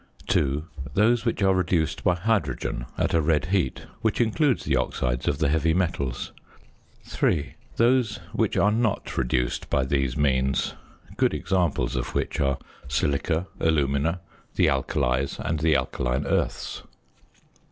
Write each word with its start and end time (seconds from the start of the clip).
(2) 0.25 0.63
Those 0.95 1.25
which 1.25 1.43
are 1.43 1.53
reduced 1.53 2.03
by 2.03 2.15
hydrogen 2.15 2.87
at 2.97 3.13
a 3.13 3.21
red 3.21 3.45
heat, 3.53 3.85
which 4.01 4.19
includes 4.19 4.63
the 4.65 4.75
oxides 4.75 5.27
of 5.27 5.37
the 5.37 5.47
heavy 5.47 5.75
metals; 5.75 6.31
(3) 7.03 7.53
Those 7.75 8.17
which 8.33 8.57
are 8.57 8.71
not 8.71 9.15
reduced 9.15 9.69
by 9.69 9.85
these 9.85 10.17
means, 10.17 10.73
good 11.17 11.35
examples 11.35 11.95
of 11.95 12.15
which 12.15 12.39
are 12.39 12.57
silica, 12.87 13.45
alumina, 13.59 14.21
the 14.55 14.69
alkalies, 14.69 15.37
and 15.37 15.59
the 15.59 15.75
alkaline 15.75 16.25
earths. 16.25 16.81